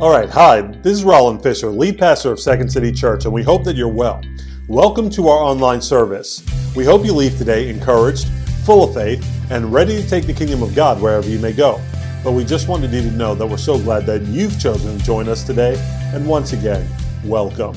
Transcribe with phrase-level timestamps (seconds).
[0.00, 3.42] All right, hi, this is Roland Fisher, lead pastor of Second City Church, and we
[3.42, 4.20] hope that you're well.
[4.66, 6.42] Welcome to our online service.
[6.74, 8.26] We hope you leave today encouraged,
[8.64, 11.80] full of faith, and ready to take the kingdom of God wherever you may go.
[12.24, 15.04] But we just wanted you to know that we're so glad that you've chosen to
[15.04, 15.76] join us today,
[16.12, 16.88] and once again,
[17.24, 17.76] welcome.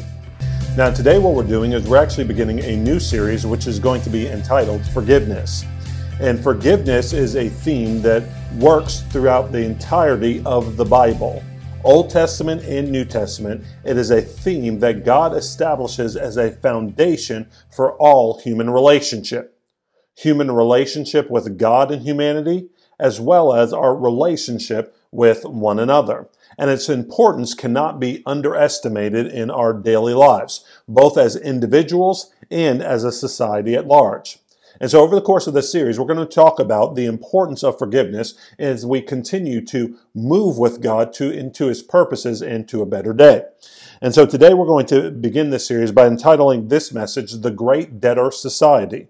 [0.77, 4.01] Now, today, what we're doing is we're actually beginning a new series which is going
[4.01, 5.63] to be entitled Forgiveness.
[6.21, 8.23] And forgiveness is a theme that
[8.55, 11.43] works throughout the entirety of the Bible.
[11.85, 17.47] Old Testament and New Testament, it is a theme that God establishes as a foundation
[17.71, 19.59] for all human relationship.
[20.15, 22.69] Human relationship with God and humanity,
[22.99, 26.27] as well as our relationship with one another.
[26.57, 33.03] And its importance cannot be underestimated in our daily lives, both as individuals and as
[33.03, 34.39] a society at large.
[34.79, 37.63] And so, over the course of this series, we're going to talk about the importance
[37.63, 42.81] of forgiveness as we continue to move with God to into His purposes and to
[42.81, 43.43] a better day.
[44.01, 47.99] And so, today we're going to begin this series by entitling this message "The Great
[47.99, 49.07] Debtor Society."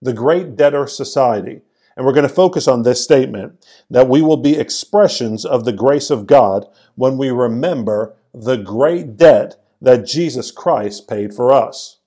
[0.00, 1.62] The Great Debtor Society.
[1.96, 5.72] And we're going to focus on this statement that we will be expressions of the
[5.72, 11.97] grace of God when we remember the great debt that Jesus Christ paid for us.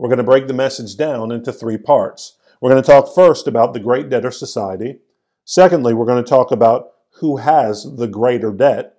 [0.00, 2.38] We're going to break the message down into three parts.
[2.58, 5.00] We're going to talk first about the Great Debtor Society.
[5.44, 8.94] Secondly, we're going to talk about who has the greater debt.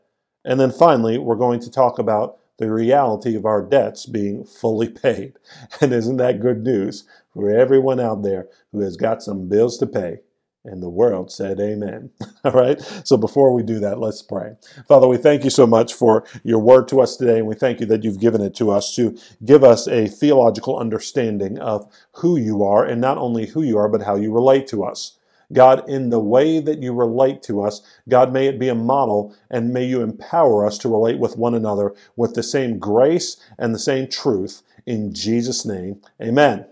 [0.45, 4.89] And then finally, we're going to talk about the reality of our debts being fully
[5.03, 5.33] paid.
[5.81, 9.87] And isn't that good news for everyone out there who has got some bills to
[9.87, 10.19] pay?
[10.63, 12.11] And the world said, Amen.
[12.43, 12.79] All right.
[13.03, 14.55] So before we do that, let's pray.
[14.87, 17.39] Father, we thank you so much for your word to us today.
[17.39, 20.77] And we thank you that you've given it to us to give us a theological
[20.77, 24.67] understanding of who you are and not only who you are, but how you relate
[24.67, 25.17] to us.
[25.51, 29.35] God, in the way that you relate to us, God, may it be a model
[29.49, 33.73] and may you empower us to relate with one another with the same grace and
[33.73, 34.61] the same truth.
[34.85, 36.65] In Jesus' name, amen.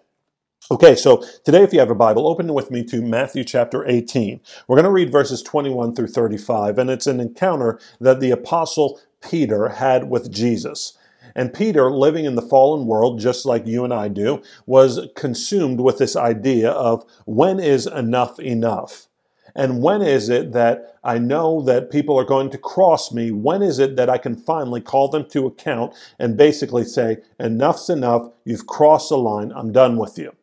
[0.72, 4.40] Okay, so today, if you have a Bible, open with me to Matthew chapter 18.
[4.68, 9.02] We're going to read verses 21 through 35, and it's an encounter that the apostle
[9.20, 10.96] Peter had with Jesus.
[11.34, 15.80] And Peter, living in the fallen world, just like you and I do, was consumed
[15.80, 19.08] with this idea of when is enough enough?
[19.56, 23.32] And when is it that I know that people are going to cross me?
[23.32, 27.90] When is it that I can finally call them to account and basically say, enough's
[27.90, 30.34] enough, you've crossed the line, I'm done with you?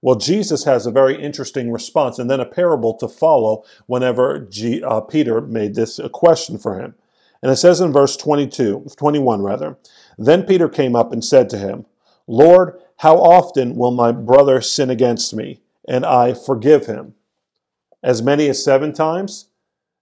[0.00, 4.82] Well, Jesus has a very interesting response and then a parable to follow whenever G,
[4.82, 6.94] uh, Peter made this a question for him.
[7.42, 9.76] And it says in verse 22, 21 rather,
[10.16, 11.86] Then Peter came up and said to him,
[12.26, 17.14] Lord, how often will my brother sin against me, and I forgive him?
[18.02, 19.48] As many as seven times?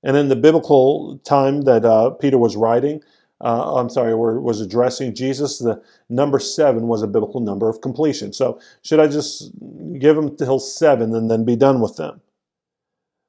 [0.02, 3.02] And in the biblical time that uh, Peter was writing,
[3.41, 8.32] uh, I'm sorry, was addressing Jesus, the number seven was a biblical number of completion.
[8.32, 9.50] So should I just
[9.98, 12.22] give them till seven and then be done with them?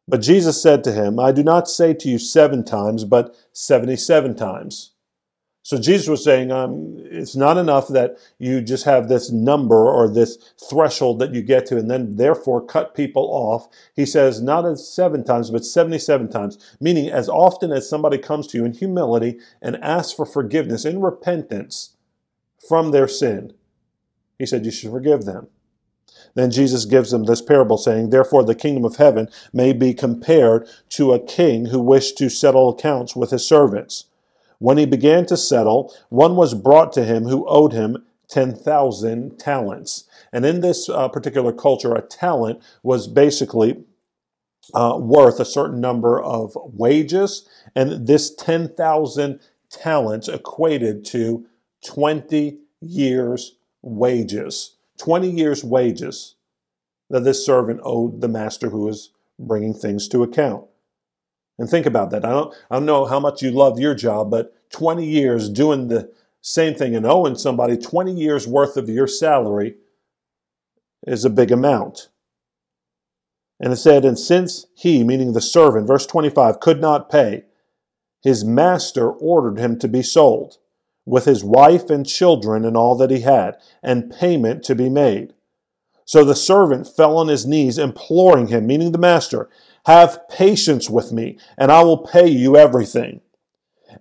[0.07, 4.35] But Jesus said to him, I do not say to you seven times, but 77
[4.35, 4.91] times.
[5.67, 10.07] So Jesus was saying, um, it's not enough that you just have this number or
[10.07, 10.37] this
[10.69, 13.67] threshold that you get to and then therefore cut people off.
[13.93, 18.47] He says, not as seven times, but 77 times, meaning as often as somebody comes
[18.47, 21.97] to you in humility and asks for forgiveness in repentance
[22.65, 23.51] from their sin,
[24.39, 25.49] he said, you should forgive them.
[26.33, 30.65] Then Jesus gives them this parable saying, Therefore the kingdom of heaven may be compared
[30.91, 34.05] to a king who wished to settle accounts with his servants.
[34.59, 40.05] When he began to settle, one was brought to him who owed him 10,000 talents.
[40.33, 43.83] And in this uh, particular culture, a talent was basically
[44.73, 47.47] uh, worth a certain number of wages.
[47.75, 51.45] And this 10,000 talents equated to
[51.85, 54.75] 20 years' wages.
[54.97, 56.35] 20 years' wages
[57.09, 60.65] that this servant owed the master who was bringing things to account.
[61.59, 62.23] And think about that.
[62.23, 65.87] I don't, I don't know how much you love your job, but 20 years doing
[65.87, 66.11] the
[66.41, 69.75] same thing and owing somebody 20 years worth of your salary
[71.05, 72.09] is a big amount.
[73.59, 77.43] And it said, And since he, meaning the servant, verse 25, could not pay,
[78.23, 80.57] his master ordered him to be sold,
[81.05, 85.33] with his wife and children and all that he had, and payment to be made.
[86.05, 89.49] So the servant fell on his knees, imploring him, meaning the master,
[89.87, 93.21] have patience with me, and I will pay you everything.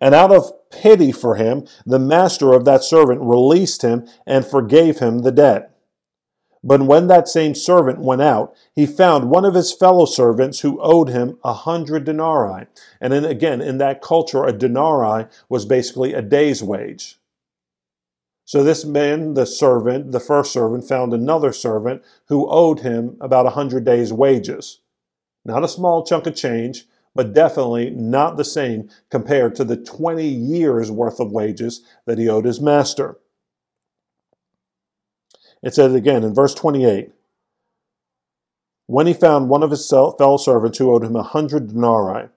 [0.01, 4.99] And out of pity for him, the master of that servant released him and forgave
[4.99, 5.71] him the debt.
[6.65, 10.83] But when that same servant went out, he found one of his fellow servants who
[10.83, 12.67] owed him a hundred denarii.
[13.01, 17.21] And then again, in that culture, a denarii was basically a day's wage.
[18.45, 23.47] So this man, the servant, the first servant, found another servant who owed him about
[23.47, 24.81] a hundred days' wages.
[25.47, 30.27] Not a small chunk of change, but definitely not the same compared to the 20
[30.27, 33.17] years worth of wages that he owed his master.
[35.63, 37.13] It says again in verse 28
[38.87, 42.29] When he found one of his fellow servants who owed him a hundred denarii,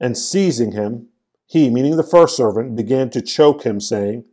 [0.00, 1.08] and seizing him,
[1.44, 4.24] he, meaning the first servant, began to choke him, saying,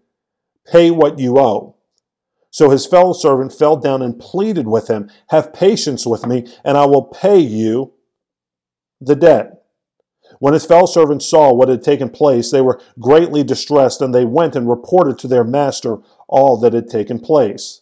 [0.65, 1.74] Pay what you owe.
[2.55, 6.77] So his fellow servant fell down and pleaded with him, Have patience with me, and
[6.77, 7.91] I will pay you
[9.01, 9.65] the debt.
[10.39, 14.23] When his fellow servants saw what had taken place, they were greatly distressed, and they
[14.23, 15.97] went and reported to their master
[16.29, 17.81] all that had taken place.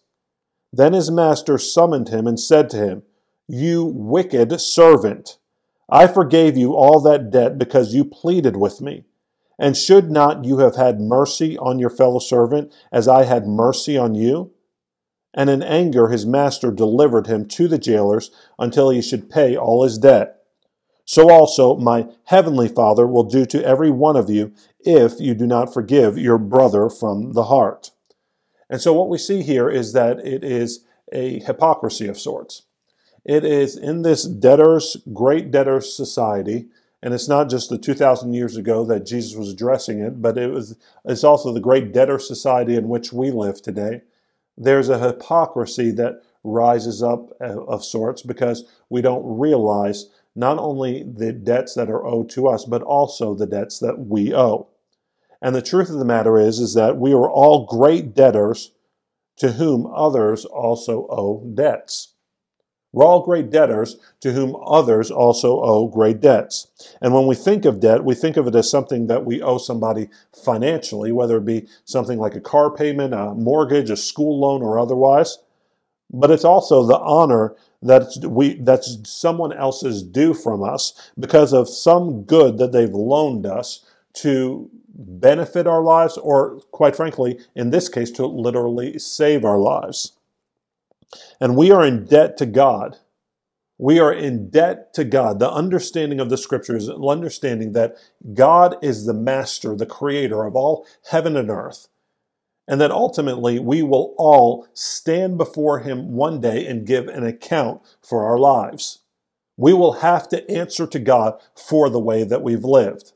[0.71, 3.03] Then his master summoned him and said to him,
[3.47, 5.37] You wicked servant,
[5.87, 9.03] I forgave you all that debt because you pleaded with me.
[9.59, 13.95] And should not you have had mercy on your fellow servant as I had mercy
[13.99, 14.51] on you?
[15.33, 19.83] And in anger his master delivered him to the jailers until he should pay all
[19.83, 20.43] his debt.
[21.05, 25.47] So also my heavenly Father will do to every one of you if you do
[25.47, 27.91] not forgive your brother from the heart.
[28.69, 32.63] And so what we see here is that it is a hypocrisy of sorts.
[33.25, 36.67] It is in this debtors, great debtors society,
[37.01, 40.51] and it's not just the 2,000 years ago that Jesus was addressing it, but it
[40.51, 44.01] was, it's also the great debtor society in which we live today.
[44.57, 51.03] There's a hypocrisy that rises up uh, of sorts because we don't realize not only
[51.03, 54.67] the debts that are owed to us, but also the debts that we owe.
[55.41, 58.71] And the truth of the matter is, is that we are all great debtors
[59.37, 62.12] to whom others also owe debts.
[62.93, 66.67] We're all great debtors to whom others also owe great debts.
[67.01, 69.57] And when we think of debt, we think of it as something that we owe
[69.57, 74.61] somebody financially, whether it be something like a car payment, a mortgage, a school loan,
[74.61, 75.39] or otherwise.
[76.11, 81.67] But it's also the honor that we that's someone else's due from us because of
[81.67, 87.89] some good that they've loaned us to benefit our lives, or quite frankly, in this
[87.89, 90.13] case, to literally save our lives.
[91.39, 92.97] And we are in debt to God.
[93.77, 95.39] We are in debt to God.
[95.39, 97.95] The understanding of the scriptures, understanding that
[98.33, 101.87] God is the master, the creator of all heaven and earth,
[102.67, 107.81] and that ultimately we will all stand before Him one day and give an account
[108.01, 108.99] for our lives.
[109.57, 113.12] We will have to answer to God for the way that we've lived.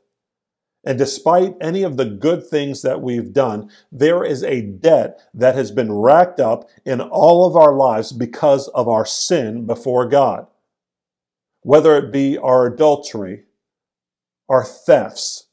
[0.88, 5.54] And despite any of the good things that we've done, there is a debt that
[5.54, 10.46] has been racked up in all of our lives because of our sin before God.
[11.60, 13.44] Whether it be our adultery,
[14.48, 15.48] our thefts,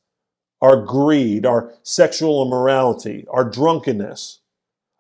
[0.62, 4.40] our greed, our sexual immorality, our drunkenness,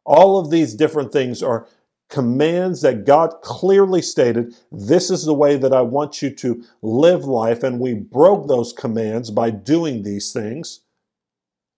[0.03, 1.65] all of these different things are
[2.09, 7.25] commands that God clearly stated, this is the way that I want you to live
[7.25, 7.63] life.
[7.63, 10.81] And we broke those commands by doing these things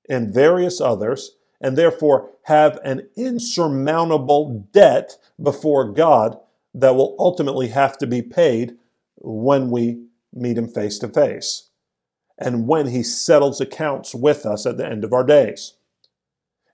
[0.09, 6.37] and various others, and therefore have an insurmountable debt before God
[6.73, 8.77] that will ultimately have to be paid
[9.17, 11.69] when we meet Him face to face
[12.37, 15.73] and when He settles accounts with us at the end of our days.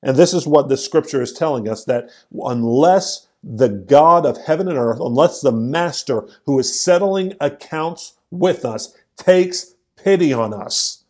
[0.01, 4.67] And this is what the scripture is telling us that unless the God of heaven
[4.67, 11.03] and earth, unless the master who is settling accounts with us takes pity on us.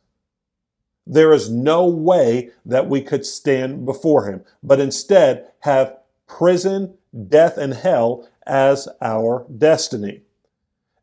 [1.06, 5.98] There is no way that we could stand before him, but instead have
[6.28, 6.96] prison,
[7.28, 10.23] death, and hell as our destiny.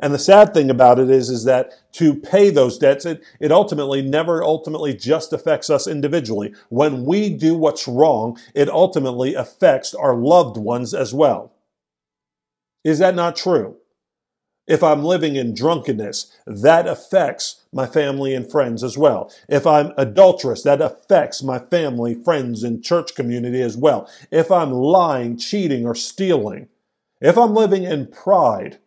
[0.01, 3.53] And the sad thing about it is, is that to pay those debts, it, it
[3.53, 6.55] ultimately never ultimately just affects us individually.
[6.71, 11.53] When we do what's wrong, it ultimately affects our loved ones as well.
[12.83, 13.77] Is that not true?
[14.67, 19.33] If I'm living in drunkenness, that affects my family and friends as well.
[19.49, 24.09] If I'm adulterous, that affects my family, friends, and church community as well.
[24.31, 26.69] If I'm lying, cheating, or stealing,
[27.21, 28.79] if I'm living in pride,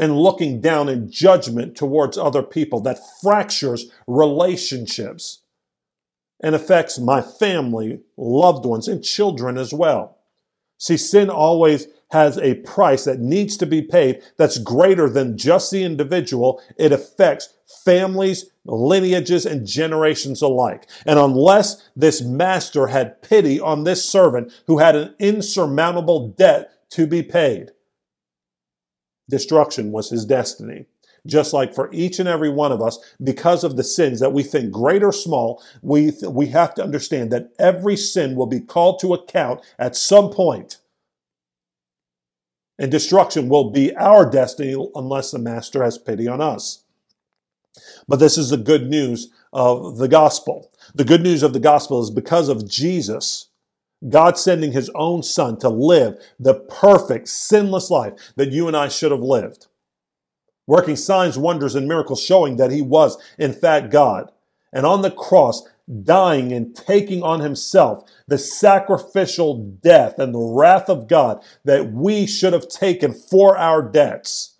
[0.00, 5.42] and looking down in judgment towards other people that fractures relationships
[6.42, 10.16] and affects my family, loved ones, and children as well.
[10.78, 15.70] See, sin always has a price that needs to be paid that's greater than just
[15.70, 16.62] the individual.
[16.78, 17.52] It affects
[17.84, 20.88] families, lineages, and generations alike.
[21.04, 27.06] And unless this master had pity on this servant who had an insurmountable debt to
[27.06, 27.72] be paid,
[29.30, 30.86] destruction was his destiny.
[31.26, 34.42] Just like for each and every one of us, because of the sins that we
[34.42, 38.60] think great or small, we, th- we have to understand that every sin will be
[38.60, 40.78] called to account at some point
[42.80, 46.84] and destruction will be our destiny unless the Master has pity on us.
[48.08, 50.72] But this is the good news of the gospel.
[50.94, 53.49] The good news of the gospel is because of Jesus,
[54.08, 58.88] God sending his own son to live the perfect, sinless life that you and I
[58.88, 59.66] should have lived.
[60.66, 64.30] Working signs, wonders, and miracles showing that he was, in fact, God.
[64.72, 65.68] And on the cross,
[66.04, 72.26] dying and taking on himself the sacrificial death and the wrath of God that we
[72.26, 74.56] should have taken for our debts.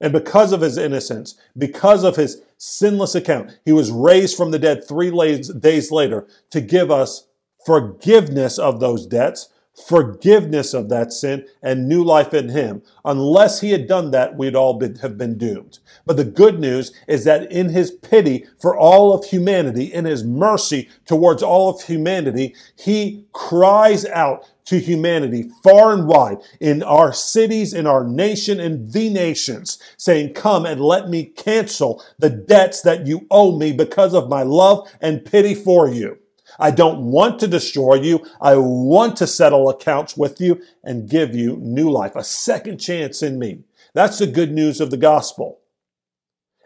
[0.00, 4.58] And because of his innocence, because of his sinless account, he was raised from the
[4.58, 7.26] dead three days later to give us
[7.66, 12.82] forgiveness of those debts forgiveness of that sin and new life in him.
[13.04, 15.78] Unless he had done that, we'd all been, have been doomed.
[16.04, 20.24] But the good news is that in his pity for all of humanity, in his
[20.24, 27.12] mercy towards all of humanity, he cries out to humanity far and wide in our
[27.12, 32.82] cities, in our nation, in the nations, saying, Come and let me cancel the debts
[32.82, 36.18] that you owe me because of my love and pity for you.
[36.58, 38.26] I don't want to destroy you.
[38.40, 43.22] I want to settle accounts with you and give you new life, a second chance
[43.22, 43.64] in me.
[43.94, 45.60] That's the good news of the gospel.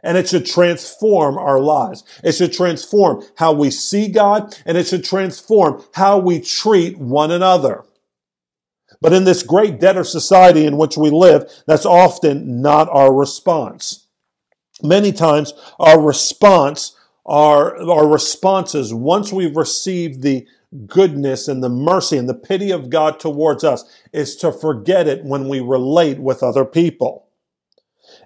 [0.03, 2.05] And it should transform our lives.
[2.23, 7.31] It should transform how we see God and it should transform how we treat one
[7.31, 7.85] another.
[9.01, 14.07] But in this great debtor society in which we live, that's often not our response.
[14.83, 16.96] Many times our response
[17.27, 20.47] our, our responses once we've received the
[20.87, 25.25] goodness and the mercy and the pity of God towards us is to forget it
[25.25, 27.27] when we relate with other people.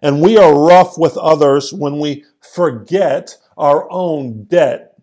[0.03, 4.99] And we are rough with others when we forget our own debt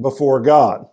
[0.00, 0.86] before God.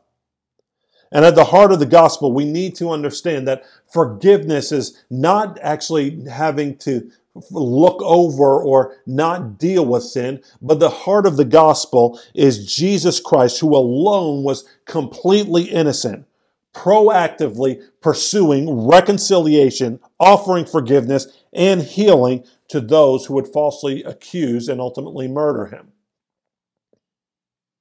[1.11, 5.57] And at the heart of the gospel, we need to understand that forgiveness is not
[5.61, 7.09] actually having to
[7.51, 13.19] look over or not deal with sin, but the heart of the gospel is Jesus
[13.19, 16.25] Christ, who alone was completely innocent,
[16.73, 25.27] proactively pursuing reconciliation, offering forgiveness and healing to those who would falsely accuse and ultimately
[25.27, 25.91] murder him.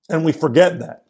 [0.08, 1.04] And we forget that.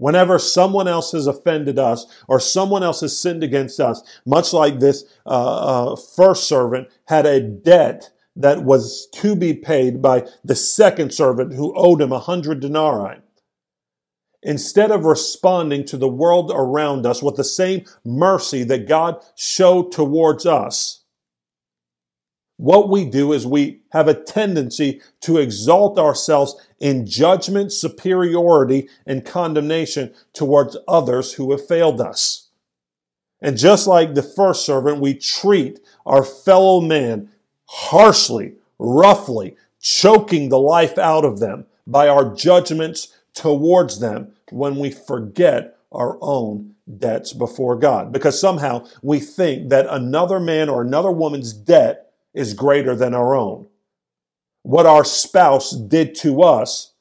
[0.00, 4.80] Whenever someone else has offended us or someone else has sinned against us, much like
[4.80, 10.56] this uh, uh, first servant had a debt that was to be paid by the
[10.56, 13.20] second servant who owed him a hundred denarii.
[14.42, 19.92] Instead of responding to the world around us with the same mercy that God showed
[19.92, 20.99] towards us,
[22.60, 29.24] what we do is we have a tendency to exalt ourselves in judgment, superiority, and
[29.24, 32.50] condemnation towards others who have failed us.
[33.40, 37.30] And just like the first servant, we treat our fellow man
[37.64, 44.90] harshly, roughly, choking the life out of them by our judgments towards them when we
[44.90, 48.12] forget our own debts before God.
[48.12, 53.34] Because somehow we think that another man or another woman's debt is greater than our
[53.34, 53.66] own.
[54.62, 56.92] What our spouse did to us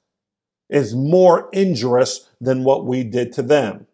[0.69, 3.87] is more injurious than what we did to them.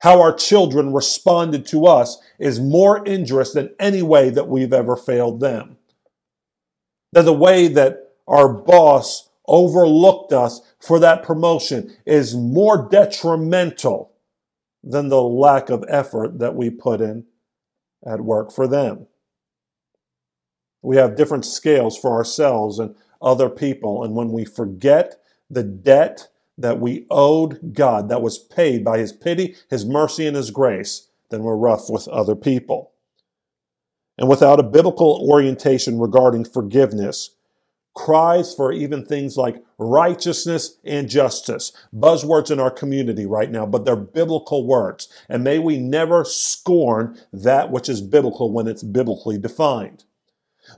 [0.00, 4.94] How our children responded to us is more injurious than any way that we've ever
[4.94, 5.78] failed them.
[7.12, 14.12] That the way that our boss overlooked us for that promotion is more detrimental
[14.82, 17.24] than the lack of effort that we put in
[18.06, 19.06] at work for them.
[20.86, 24.04] We have different scales for ourselves and other people.
[24.04, 29.10] And when we forget the debt that we owed God, that was paid by His
[29.10, 32.92] pity, His mercy, and His grace, then we're rough with other people.
[34.16, 37.30] And without a biblical orientation regarding forgiveness,
[37.94, 43.84] cries for even things like righteousness and justice, buzzwords in our community right now, but
[43.84, 45.08] they're biblical words.
[45.28, 50.04] And may we never scorn that which is biblical when it's biblically defined.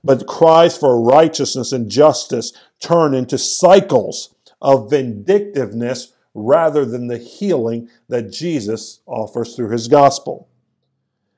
[0.05, 7.89] But cries for righteousness and justice turn into cycles of vindictiveness rather than the healing
[8.09, 10.49] that Jesus offers through his gospel.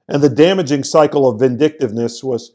[0.08, 2.52] And the damaging cycle of vindictiveness was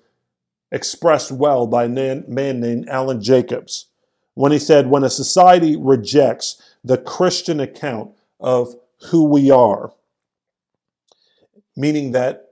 [0.72, 3.88] expressed well by a man named Alan Jacobs
[4.34, 8.76] when he said, When a society rejects the Christian account of
[9.10, 9.94] who we are,
[11.76, 12.45] meaning that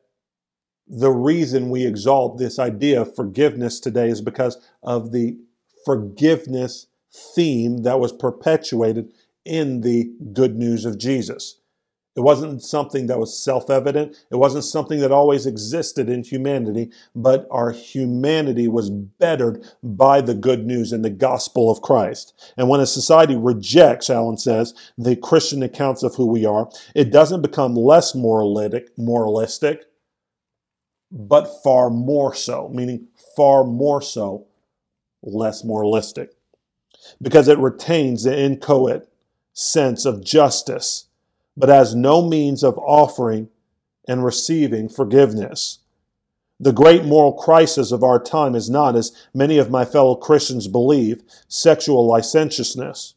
[0.87, 5.37] the reason we exalt this idea of forgiveness today is because of the
[5.85, 9.11] forgiveness theme that was perpetuated
[9.45, 11.59] in the good news of Jesus.
[12.15, 14.23] It wasn't something that was self evident.
[14.29, 20.35] It wasn't something that always existed in humanity, but our humanity was bettered by the
[20.35, 22.53] good news and the gospel of Christ.
[22.55, 27.11] And when a society rejects, Alan says, the Christian accounts of who we are, it
[27.11, 29.85] doesn't become less moralistic, moralistic
[31.13, 34.47] but far more so, meaning far more so,
[35.21, 36.31] less moralistic.
[37.21, 39.07] Because it retains the inchoate
[39.53, 41.05] sense of justice
[41.55, 43.49] but has no means of offering
[44.07, 45.79] and receiving forgiveness.
[46.59, 50.67] The great moral crisis of our time is not, as many of my fellow Christians
[50.67, 53.15] believe, sexual licentiousness,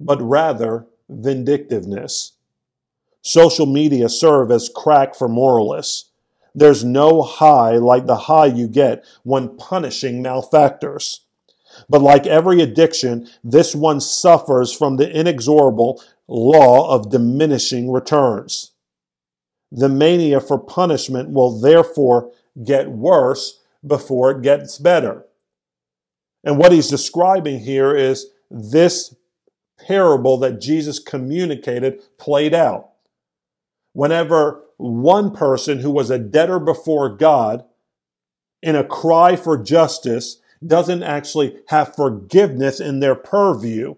[0.00, 2.32] but rather vindictiveness.
[3.20, 6.10] Social media serve as crack for moralists.
[6.54, 11.24] There's no high like the high you get when punishing malefactors.
[11.88, 18.72] But like every addiction, this one suffers from the inexorable law of diminishing returns.
[19.70, 22.30] The mania for punishment will therefore
[22.62, 25.24] get worse before it gets better.
[26.44, 29.14] And what he's describing here is this
[29.86, 32.90] parable that Jesus communicated played out.
[33.94, 37.64] Whenever one person who was a debtor before God,
[38.62, 43.96] in a cry for justice, doesn't actually have forgiveness in their purview,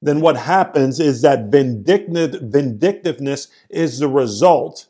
[0.00, 4.86] then what happens is that vindictive, vindictiveness is the result.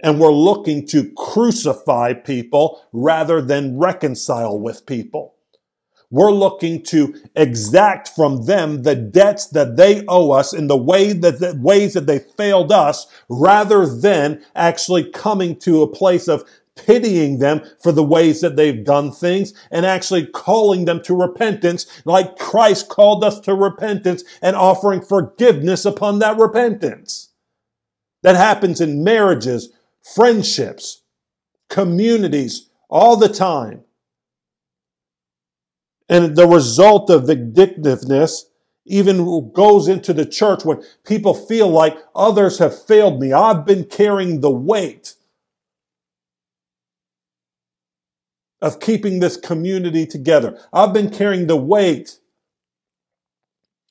[0.00, 5.35] And we're looking to crucify people rather than reconcile with people.
[6.10, 11.12] We're looking to exact from them the debts that they owe us in the way
[11.12, 16.44] that the ways that they failed us rather than actually coming to a place of
[16.76, 21.86] pitying them for the ways that they've done things and actually calling them to repentance
[22.04, 27.30] like Christ called us to repentance and offering forgiveness upon that repentance.
[28.22, 29.70] That happens in marriages,
[30.14, 31.02] friendships,
[31.68, 33.85] communities all the time.
[36.08, 38.46] And the result of vindictiveness
[38.86, 43.32] even goes into the church when people feel like others have failed me.
[43.32, 45.14] I've been carrying the weight
[48.62, 50.58] of keeping this community together.
[50.72, 52.18] I've been carrying the weight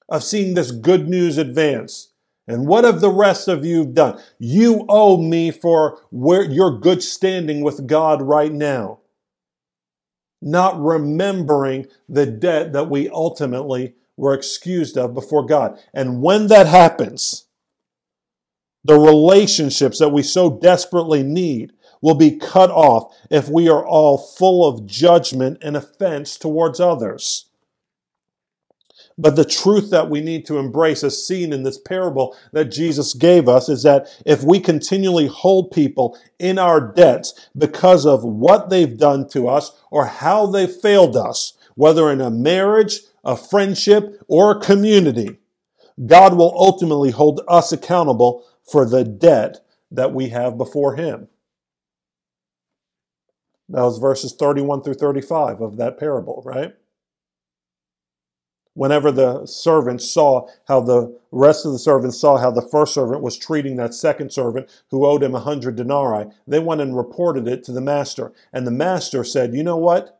[0.07, 2.11] of seeing this good news advance.
[2.47, 4.21] And what have the rest of you done?
[4.37, 8.99] You owe me for where your good standing with God right now.
[10.45, 15.77] Not remembering the debt that we ultimately were excused of before God.
[15.93, 17.47] And when that happens,
[18.83, 24.19] the relationships that we so desperately need will be cut off if we are all
[24.19, 27.44] full of judgment and offense towards others.
[29.17, 33.13] But the truth that we need to embrace, as seen in this parable that Jesus
[33.13, 38.69] gave us, is that if we continually hold people in our debts because of what
[38.69, 44.21] they've done to us or how they've failed us, whether in a marriage, a friendship,
[44.27, 45.37] or a community,
[46.05, 51.29] God will ultimately hold us accountable for the debt that we have before Him.
[53.69, 56.75] That was verses 31 through 35 of that parable, right?
[58.75, 63.21] Whenever the servants saw how the rest of the servants saw how the first servant
[63.21, 67.47] was treating that second servant who owed him a hundred denarii, they went and reported
[67.47, 68.33] it to the master.
[68.51, 70.19] And the master said, You know what?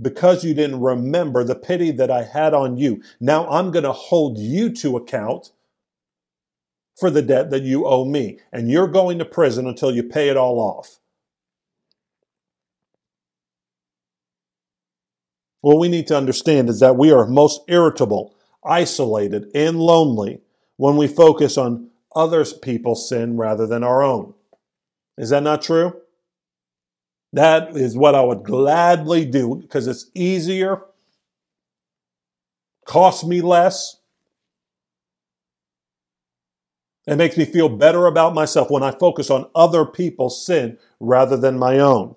[0.00, 3.92] Because you didn't remember the pity that I had on you, now I'm going to
[3.92, 5.52] hold you to account
[6.98, 8.40] for the debt that you owe me.
[8.52, 10.98] And you're going to prison until you pay it all off.
[15.64, 18.34] What we need to understand is that we are most irritable,
[18.66, 20.42] isolated, and lonely
[20.76, 24.34] when we focus on other people's sin rather than our own.
[25.16, 26.02] Is that not true?
[27.32, 30.82] That is what I would gladly do because it's easier,
[32.84, 33.96] costs me less.
[37.06, 41.38] It makes me feel better about myself when I focus on other people's sin rather
[41.38, 42.16] than my own.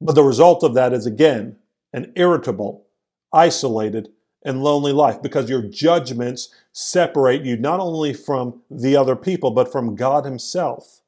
[0.00, 1.56] But the result of that is again
[1.92, 2.86] an irritable,
[3.32, 4.10] isolated,
[4.42, 9.70] and lonely life because your judgments separate you not only from the other people, but
[9.70, 11.02] from God Himself.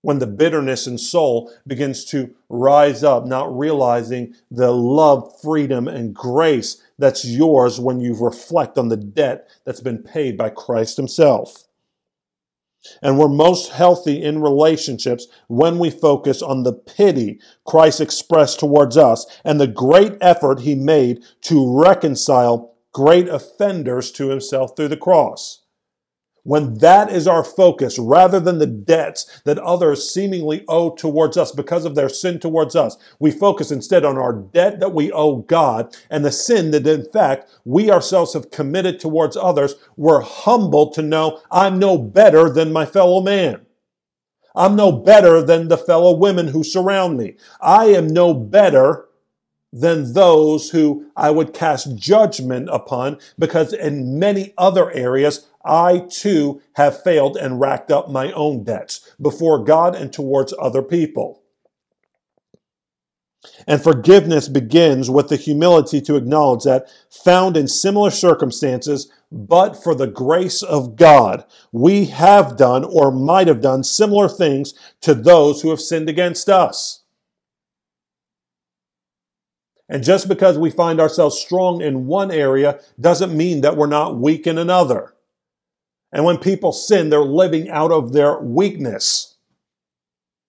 [0.00, 6.14] When the bitterness in soul begins to rise up, not realizing the love, freedom, and
[6.14, 11.63] grace that's yours when you reflect on the debt that's been paid by Christ Himself.
[13.02, 18.96] And we're most healthy in relationships when we focus on the pity Christ expressed towards
[18.96, 24.96] us and the great effort he made to reconcile great offenders to himself through the
[24.96, 25.63] cross.
[26.44, 31.50] When that is our focus, rather than the debts that others seemingly owe towards us
[31.50, 35.36] because of their sin towards us, we focus instead on our debt that we owe
[35.36, 39.74] God and the sin that in fact we ourselves have committed towards others.
[39.96, 43.64] We're humbled to know I'm no better than my fellow man.
[44.54, 47.36] I'm no better than the fellow women who surround me.
[47.60, 49.08] I am no better
[49.74, 56.62] than those who I would cast judgment upon because in many other areas, I too
[56.74, 61.42] have failed and racked up my own debts before God and towards other people.
[63.66, 69.94] And forgiveness begins with the humility to acknowledge that, found in similar circumstances, but for
[69.94, 75.60] the grace of God, we have done or might have done similar things to those
[75.60, 77.03] who have sinned against us.
[79.88, 84.18] And just because we find ourselves strong in one area doesn't mean that we're not
[84.18, 85.14] weak in another.
[86.12, 89.36] And when people sin, they're living out of their weakness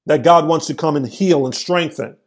[0.06, 2.18] that God wants to come and heal and strengthen.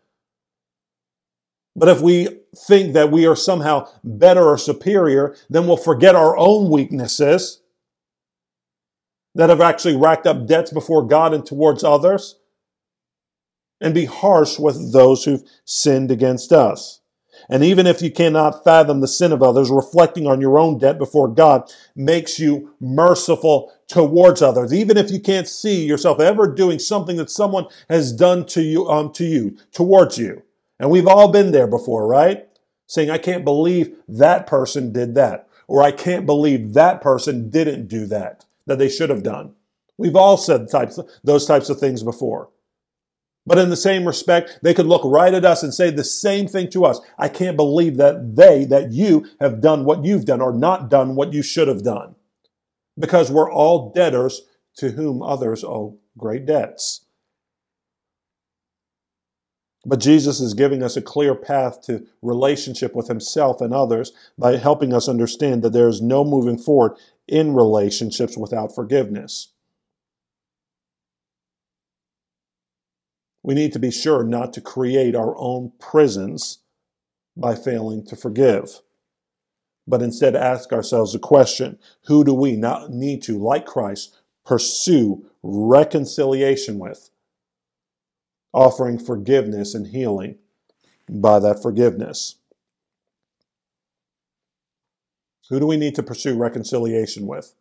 [1.77, 2.29] But if we
[2.66, 7.62] think that we are somehow better or superior, then we'll forget our own weaknesses
[9.37, 12.35] that have actually racked up debts before God and towards others
[13.80, 17.00] and be harsh with those who've sinned against us.
[17.48, 20.98] And even if you cannot fathom the sin of others, reflecting on your own debt
[20.98, 24.72] before God makes you merciful towards others.
[24.72, 28.88] Even if you can't see yourself ever doing something that someone has done to you,
[28.88, 30.42] um, to you, towards you.
[30.78, 32.46] And we've all been there before, right?
[32.86, 35.48] Saying, I can't believe that person did that.
[35.66, 39.54] Or I can't believe that person didn't do that, that they should have done.
[39.96, 42.48] We've all said types, those types of things before.
[43.48, 46.46] But in the same respect, they could look right at us and say the same
[46.46, 47.00] thing to us.
[47.18, 51.16] I can't believe that they, that you have done what you've done or not done
[51.16, 52.14] what you should have done.
[52.98, 54.42] Because we're all debtors
[54.76, 57.06] to whom others owe great debts.
[59.87, 64.58] But Jesus is giving us a clear path to relationship with himself and others by
[64.58, 69.54] helping us understand that there is no moving forward in relationships without forgiveness.
[73.42, 76.59] We need to be sure not to create our own prisons
[77.37, 78.81] by failing to forgive,
[79.87, 85.31] but instead ask ourselves the question who do we not need to, like Christ, pursue
[85.42, 87.11] reconciliation with,
[88.53, 90.38] offering forgiveness and healing
[91.09, 92.37] by that forgiveness?
[95.48, 97.55] Who do we need to pursue reconciliation with?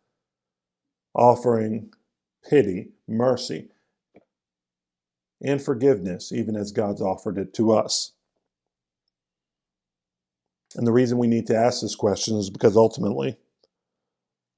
[1.14, 1.92] Offering
[2.48, 3.68] pity, mercy,
[5.40, 8.12] and forgiveness, even as God's offered it to us.
[10.74, 13.38] And the reason we need to ask this question is because ultimately,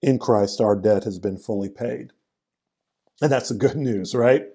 [0.02, 2.12] in Christ, our debt has been fully paid.
[3.22, 4.46] And that's the good news, right?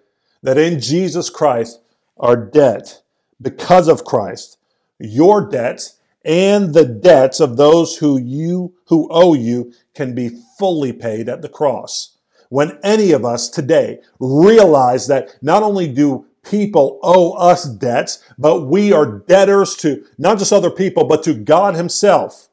[0.41, 1.79] That in Jesus Christ,
[2.17, 3.01] our debt,
[3.41, 4.57] because of Christ,
[4.99, 10.91] your debts and the debts of those who you who owe you can be fully
[10.91, 12.14] paid at the cross
[12.55, 18.61] when any of us today realize that not only do people owe us debts, but
[18.61, 22.47] we are debtors to not just other people, but to God Himself,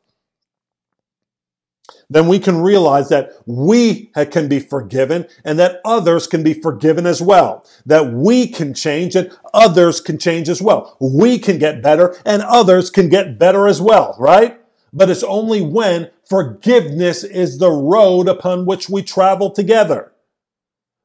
[2.10, 7.06] then we can realize that we can be forgiven and that others can be forgiven
[7.06, 7.64] as well.
[7.86, 10.96] That we can change and others can change as well.
[11.00, 14.61] We can get better and others can get better as well, right?
[14.92, 20.12] But it's only when Forgiveness is the road upon which we travel together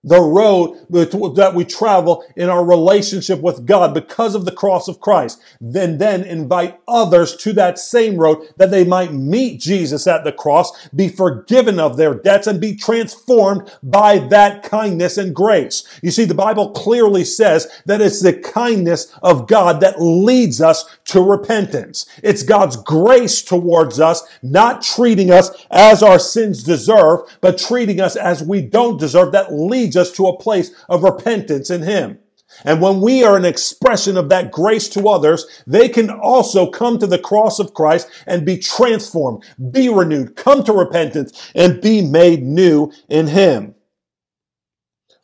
[0.07, 5.01] the road that we travel in our relationship with God because of the cross of
[5.01, 5.41] Christ.
[5.59, 10.31] Then, then invite others to that same road that they might meet Jesus at the
[10.31, 15.83] cross, be forgiven of their debts, and be transformed by that kindness and grace.
[16.01, 20.96] You see, the Bible clearly says that it's the kindness of God that leads us
[21.07, 22.05] to repentance.
[22.21, 28.15] It's God's grace towards us, not treating us as our sins deserve, but treating us
[28.15, 32.19] as we don't deserve that leads us to a place of repentance in Him.
[32.63, 36.97] And when we are an expression of that grace to others, they can also come
[36.99, 42.01] to the cross of Christ and be transformed, be renewed, come to repentance, and be
[42.01, 43.75] made new in Him.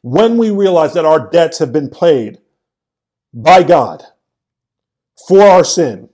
[0.02, 2.40] When we realize that our debts have been paid
[3.34, 4.04] by God
[5.28, 6.10] for our sin,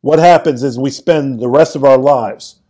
[0.00, 2.60] what happens is we spend the rest of our lives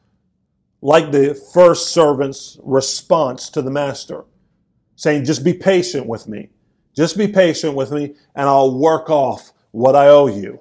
[0.80, 4.24] like the first servant's response to the master
[4.96, 6.50] saying, just be patient with me.
[6.96, 10.60] Just be patient with me and I'll work off what I owe you.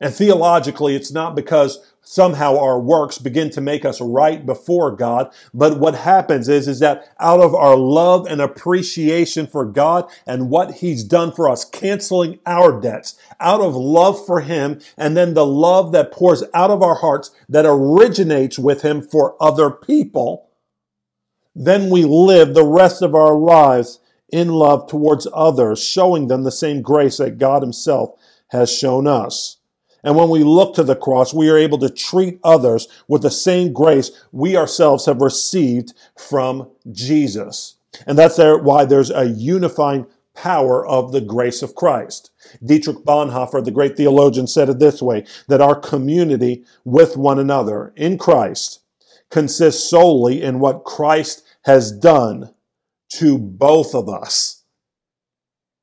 [0.00, 5.32] And theologically, it's not because somehow our works begin to make us right before God.
[5.54, 10.50] But what happens is, is that out of our love and appreciation for God and
[10.50, 15.34] what he's done for us, canceling our debts out of love for him, and then
[15.34, 20.48] the love that pours out of our hearts that originates with him for other people,
[21.54, 24.00] then we live the rest of our lives
[24.32, 28.10] in love towards others, showing them the same grace that God himself
[28.48, 29.59] has shown us.
[30.02, 33.30] And when we look to the cross, we are able to treat others with the
[33.30, 37.76] same grace we ourselves have received from Jesus.
[38.06, 42.30] And that's why there's a unifying power of the grace of Christ.
[42.64, 47.92] Dietrich Bonhoeffer, the great theologian, said it this way, that our community with one another
[47.96, 48.80] in Christ
[49.30, 52.54] consists solely in what Christ has done
[53.14, 54.64] to both of us.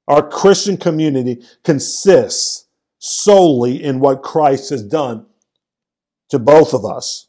[0.08, 2.67] Our Christian community consists
[3.00, 5.26] solely in what Christ has done
[6.30, 7.28] to both of us.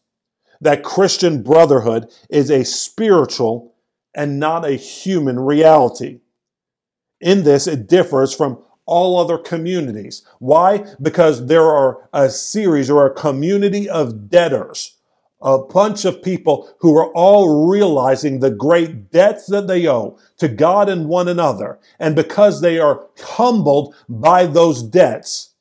[0.61, 3.75] That Christian brotherhood is a spiritual
[4.15, 6.21] and not a human reality.
[7.21, 10.25] In this, it differs from all other communities.
[10.39, 10.85] Why?
[11.01, 14.99] Because there are a series or a community of debtors
[15.41, 20.49] a bunch of people who are all realizing the great debts that they owe to
[20.49, 21.79] God and one another.
[21.99, 25.55] And because they are humbled by those debts,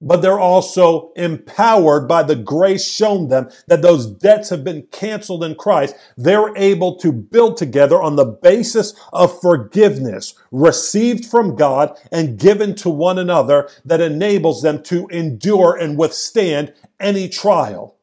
[0.00, 5.44] but they're also empowered by the grace shown them that those debts have been canceled
[5.44, 5.94] in Christ.
[6.16, 12.74] They're able to build together on the basis of forgiveness received from God and given
[12.76, 17.96] to one another that enables them to endure and withstand any trial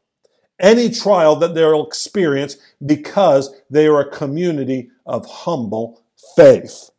[0.60, 6.02] any trial that they'll experience because they are a community of humble
[6.36, 6.90] faith.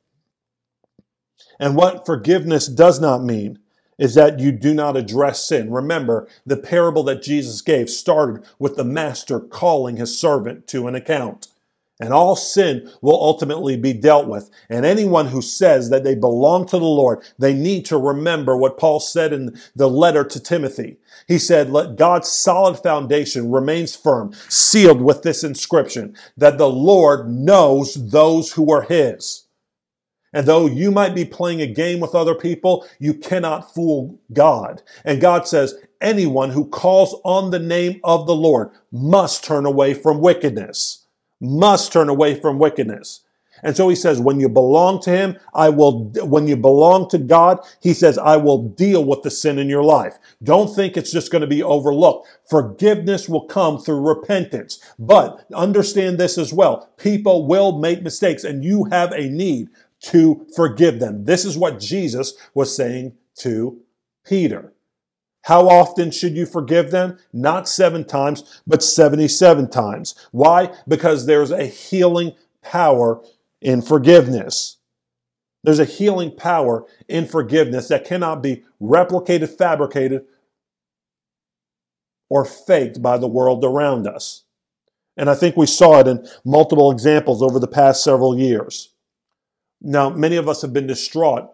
[1.59, 3.59] And what forgiveness does not mean
[3.99, 5.71] is that you do not address sin.
[5.71, 10.95] Remember, the parable that Jesus gave started with the master calling his servant to an
[10.95, 11.49] account
[12.01, 14.51] and all sin will ultimately be dealt with.
[14.71, 18.79] And anyone who says that they belong to the Lord, they need to remember what
[18.79, 20.99] Paul said in the letter to Timothy.
[21.27, 27.29] He said, let God's solid foundation remains firm, sealed with this inscription, that the Lord
[27.29, 29.48] knows those who are his.
[30.39, 34.83] And though you might be playing a game with other people, you cannot fool God.
[35.05, 39.95] And God says, anyone who calls on the name of the Lord must turn away
[39.95, 41.07] from wickedness
[41.41, 43.21] must turn away from wickedness.
[43.65, 47.19] And so he says, when you belong to him, I will, when you belong to
[47.19, 50.17] God, he says, I will deal with the sin in your life.
[50.45, 52.29] Don't think it's just going to be overlooked.
[52.49, 54.79] Forgiveness will come through repentance.
[54.97, 56.89] But understand this as well.
[56.99, 59.71] People will make mistakes and you have a need
[60.01, 61.25] to forgive them.
[61.25, 63.81] This is what Jesus was saying to
[64.25, 64.73] Peter.
[65.43, 67.19] How often should you forgive them?
[67.33, 70.15] Not seven times, but 77 times.
[70.31, 70.75] Why?
[70.87, 73.23] Because there's a healing power
[73.61, 74.77] in forgiveness.
[75.65, 80.25] There's a healing power in forgiveness that cannot be replicated, fabricated,
[82.29, 84.45] or faked by the world around us.
[85.17, 88.91] And I think we saw it in multiple examples over the past several years.
[89.81, 91.51] Now, many of us have been distraught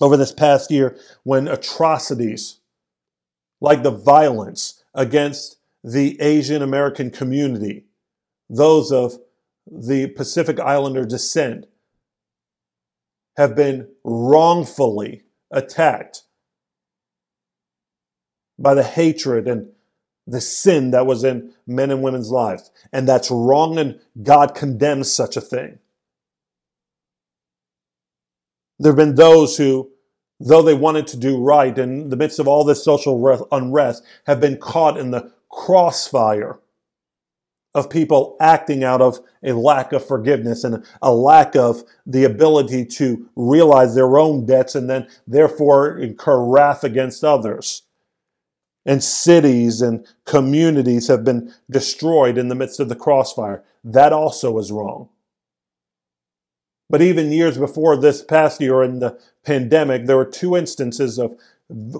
[0.00, 2.58] over this past year when atrocities
[3.60, 7.84] like the violence against the Asian American community,
[8.48, 9.18] those of
[9.70, 11.66] the Pacific Islander descent,
[13.36, 16.22] have been wrongfully attacked
[18.58, 19.68] by the hatred and
[20.26, 22.70] the sin that was in men and women's lives.
[22.92, 25.78] And that's wrong, and God condemns such a thing.
[28.78, 29.90] There have been those who
[30.40, 34.40] though they wanted to do right in the midst of all this social unrest, have
[34.40, 36.58] been caught in the crossfire
[37.74, 42.84] of people acting out of a lack of forgiveness and a lack of the ability
[42.84, 47.82] to realize their own debts and then therefore incur wrath against others.
[48.86, 53.64] And cities and communities have been destroyed in the midst of the crossfire.
[53.82, 55.08] That also is wrong.
[56.90, 61.36] But even years before this past year in the pandemic, there were two instances of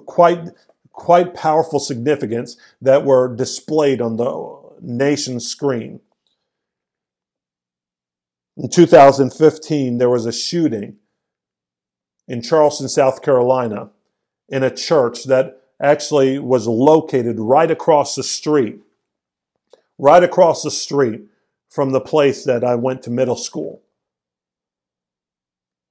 [0.05, 0.49] quite
[0.95, 5.99] quite powerful significance that were displayed on the nation's screen.
[8.55, 10.95] In 2015, there was a shooting
[12.27, 13.89] in Charleston, South Carolina,
[14.47, 18.79] in a church that actually was located right across the street,
[19.97, 21.23] right across the street
[21.69, 23.81] from the place that I went to middle school.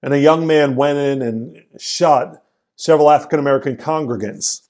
[0.04, 2.42] And a young man went in and shot
[2.76, 4.68] several African American congregants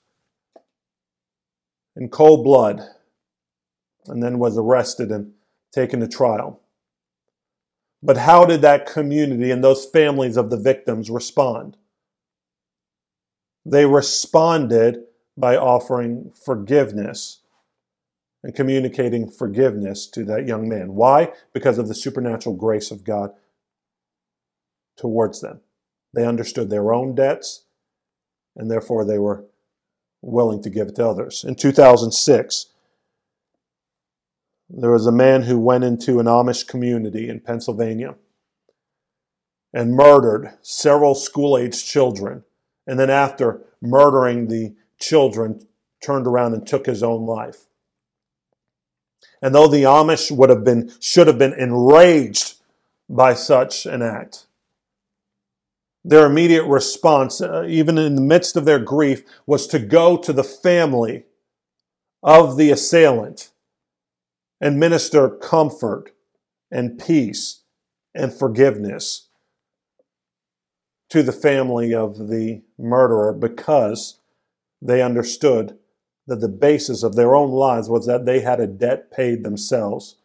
[1.97, 2.81] in cold blood
[4.07, 5.33] and then was arrested and
[5.73, 6.61] taken to trial.
[8.01, 11.79] But how did that community and those families of the victims respond?
[13.67, 15.03] They responded
[15.37, 17.41] by offering forgiveness
[18.45, 20.95] and communicating forgiveness to that young man.
[20.95, 21.33] Why?
[21.53, 23.33] Because of the supernatural grace of God
[24.97, 25.61] towards them.
[26.13, 27.65] They understood their own debts,
[28.57, 29.45] and therefore they were
[30.23, 31.45] willing to give it to others.
[31.45, 32.67] In 2006,
[34.71, 38.15] there was a man who went into an Amish community in Pennsylvania
[39.73, 42.45] and murdered several school aged children.
[42.87, 45.67] And then, after murdering the children,
[46.03, 47.65] turned around and took his own life.
[49.43, 52.55] And though the Amish would have been, should have been enraged
[53.09, 54.47] by such an act,
[56.05, 60.33] their immediate response, uh, even in the midst of their grief, was to go to
[60.33, 61.25] the family
[62.23, 63.51] of the assailant
[64.61, 66.13] and minister comfort
[66.71, 67.63] and peace
[68.15, 69.29] and forgiveness
[71.09, 74.21] to the family of the murderer because
[74.83, 75.79] they understood
[76.27, 80.17] that the basis of their own lives was that they had a debt paid themselves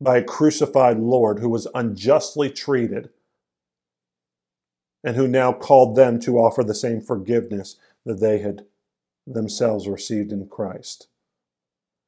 [0.00, 3.10] by a crucified Lord who was unjustly treated
[5.02, 8.64] and who now called them to offer the same forgiveness that they had
[9.26, 11.08] themselves received in Christ.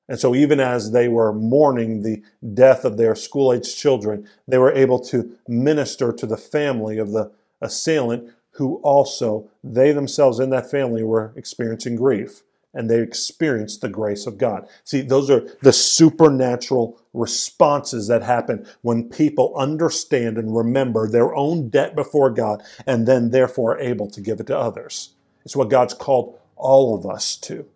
[0.09, 2.23] And so, even as they were mourning the
[2.55, 7.13] death of their school aged children, they were able to minister to the family of
[7.13, 12.43] the assailant, who also, they themselves in that family, were experiencing grief.
[12.75, 14.67] And they experience the grace of God.
[14.85, 21.69] See, those are the supernatural responses that happen when people understand and remember their own
[21.69, 25.15] debt before God and then, therefore, are able to give it to others.
[25.45, 27.67] It's what God's called all of us to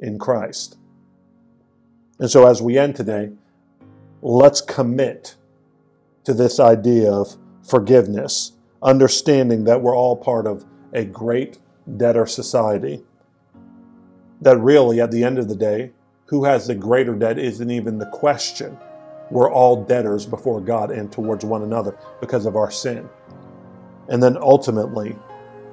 [0.00, 0.76] in Christ.
[2.18, 3.30] And so, as we end today,
[4.20, 5.36] let's commit
[6.24, 11.58] to this idea of forgiveness, understanding that we're all part of a great
[11.96, 13.02] debtor society.
[14.42, 15.92] That really, at the end of the day,
[16.26, 18.76] who has the greater debt isn't even the question.
[19.30, 23.08] We're all debtors before God and towards one another because of our sin.
[24.08, 25.16] And then ultimately,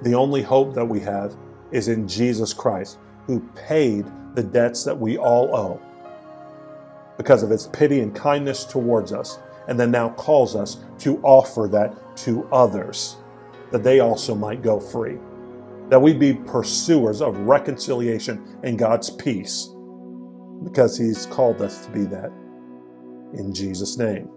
[0.04, 1.36] the only hope that we have
[1.72, 4.06] is in Jesus Christ, who paid
[4.36, 5.82] the debts that we all owe
[7.18, 11.68] because of his pity and kindness towards us, and then now calls us to offer
[11.70, 13.18] that to others,
[13.72, 15.18] that they also might go free.
[15.90, 19.70] That we be pursuers of reconciliation and God's peace,
[20.64, 22.32] because He's called us to be that
[23.34, 24.30] in Jesus' name.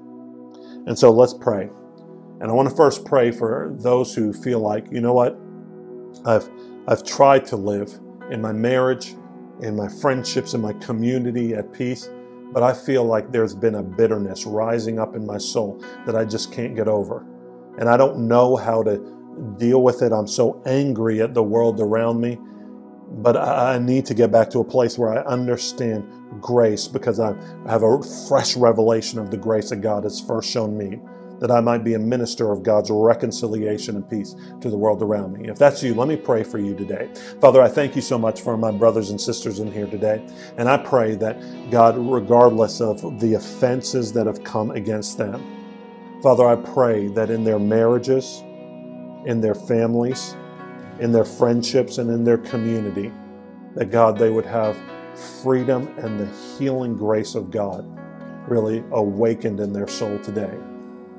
[0.87, 1.69] And so let's pray.
[2.41, 5.39] And I want to first pray for those who feel like, you know what?
[6.27, 6.49] I've
[6.89, 9.15] I've tried to live in my marriage,
[9.61, 12.09] in my friendships, in my community at peace,
[12.53, 16.25] but I feel like there's been a bitterness rising up in my soul that I
[16.25, 17.25] just can't get over.
[17.79, 19.22] And I don't know how to
[19.59, 20.13] deal with it.
[20.13, 22.39] I'm so angry at the world around me.
[23.15, 26.09] But I need to get back to a place where I understand
[26.41, 27.35] grace because I
[27.69, 30.99] have a fresh revelation of the grace that God has first shown me
[31.43, 35.33] that I might be a minister of God's reconciliation and peace to the world around
[35.33, 35.49] me.
[35.49, 37.11] If that's you, let me pray for you today.
[37.41, 40.25] Father, I thank you so much for my brothers and sisters in here today.
[40.57, 41.37] And I pray that
[41.69, 45.43] God, regardless of the offenses that have come against them,
[46.23, 48.45] Father, I pray that in their marriages,
[49.27, 50.37] in their families,
[51.01, 53.13] in their friendships, and in their community,
[53.75, 54.77] that God, they would have
[55.43, 57.87] freedom and the healing grace of God
[58.49, 60.59] really awakened in their soul today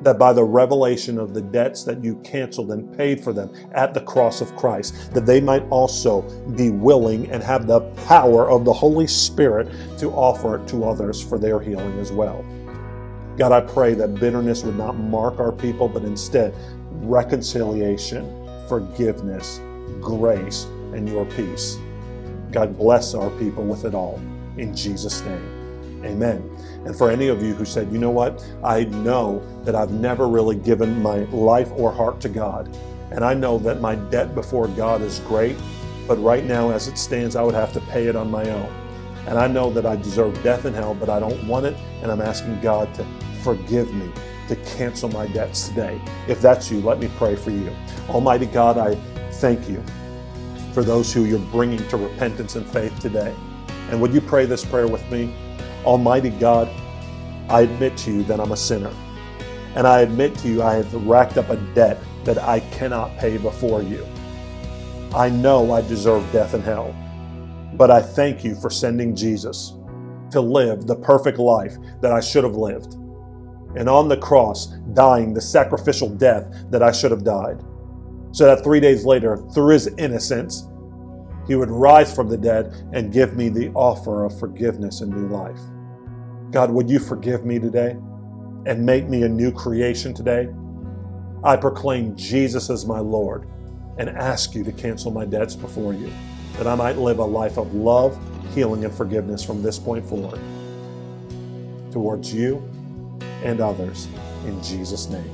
[0.04, 3.94] that by the revelation of the debts that you canceled and paid for them at
[3.94, 6.22] the cross of Christ, that they might also
[6.56, 11.22] be willing and have the power of the Holy Spirit to offer it to others
[11.22, 12.46] for their healing as well.
[13.38, 16.54] God, I pray that bitterness would not mark our people, but instead
[17.10, 18.26] reconciliation,
[18.68, 19.60] forgiveness,
[20.02, 21.78] grace, and your peace.
[22.52, 24.22] God bless our people with it all.
[24.58, 25.64] In Jesus' name,
[26.06, 26.50] Amen.
[26.86, 30.28] And for any of you who said, you know what, I know that I've never
[30.28, 32.76] really given my life or heart to God,
[33.12, 35.56] and I know that my debt before God is great,
[36.08, 38.74] but right now, as it stands, I would have to pay it on my own.
[39.28, 42.12] And I know that I deserve death and hell, but I don't want it, and
[42.12, 43.06] I'm asking God to
[43.42, 44.12] forgive me,
[44.54, 46.00] to cancel my debts today.
[46.28, 47.74] If that's you, let me pray for you.
[48.10, 48.96] Almighty God, I
[49.34, 49.84] thank you
[50.74, 53.34] for those who you're bringing to repentance and faith today.
[53.90, 55.34] And would you pray this prayer with me?
[55.86, 56.70] Almighty God,
[57.50, 58.92] I admit to you that I'm a sinner.
[59.76, 63.38] And I admit to you I have racked up a debt that I cannot pay
[63.38, 64.08] before you.
[65.14, 66.96] I know I deserve death and hell,
[67.74, 69.74] but I thank you for sending Jesus
[70.32, 72.98] to live the perfect life that I should have lived.
[73.76, 77.64] And on the cross, dying the sacrificial death that I should have died.
[78.32, 80.68] So that three days later, through his innocence,
[81.48, 85.28] he would rise from the dead and give me the offer of forgiveness and new
[85.28, 85.60] life.
[86.52, 87.98] God, would you forgive me today
[88.66, 90.48] and make me a new creation today?
[91.44, 93.48] I proclaim Jesus as my Lord
[93.98, 96.12] and ask you to cancel my debts before you,
[96.58, 98.18] that I might live a life of love,
[98.54, 100.40] healing, and forgiveness from this point forward
[101.92, 102.68] towards you
[103.44, 104.08] and others
[104.46, 105.30] in Jesus' name.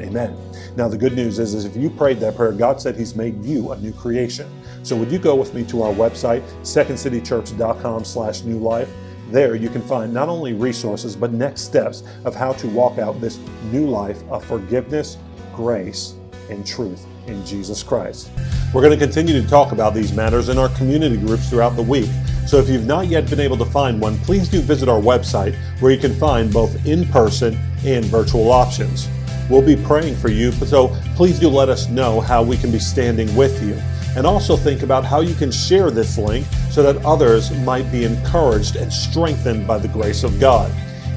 [0.00, 0.36] Amen.
[0.76, 3.44] Now, the good news is, is if you prayed that prayer, God said He's made
[3.44, 4.48] you a new creation.
[4.82, 8.88] So would you go with me to our website, secondcitychurch.com slash new life?
[9.30, 13.20] There you can find not only resources, but next steps of how to walk out
[13.20, 13.38] this
[13.70, 15.18] new life of forgiveness,
[15.54, 16.14] grace,
[16.48, 18.30] and truth in Jesus Christ.
[18.74, 21.82] We're going to continue to talk about these matters in our community groups throughout the
[21.82, 22.10] week.
[22.50, 25.54] So if you've not yet been able to find one, please do visit our website
[25.78, 29.08] where you can find both in person and virtual options.
[29.48, 32.80] We'll be praying for you, so please do let us know how we can be
[32.80, 33.80] standing with you.
[34.16, 38.02] And also think about how you can share this link so that others might be
[38.02, 40.72] encouraged and strengthened by the grace of God.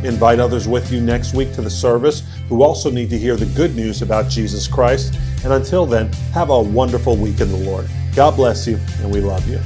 [0.05, 3.47] Invite others with you next week to the service who also need to hear the
[3.57, 5.15] good news about Jesus Christ.
[5.43, 7.89] And until then, have a wonderful week in the Lord.
[8.15, 9.59] God bless you, and we love you.